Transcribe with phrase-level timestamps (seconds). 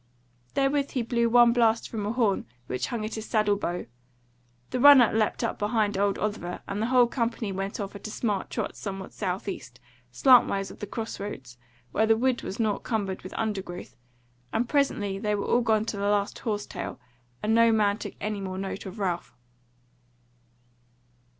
[0.55, 3.85] Therewith he blew one blast from a horn which hung at his saddle bow;
[4.71, 8.09] the runner leapt up behind old Oliver, and the whole company went off at a
[8.09, 9.79] smart trot somewhat south east,
[10.11, 11.55] slantwise of the cross roads,
[11.91, 13.95] where the wood was nought cumbered with undergrowth;
[14.51, 16.99] and presently they were all gone to the last horse tail,
[17.43, 19.35] and no man took any more note of Ralph.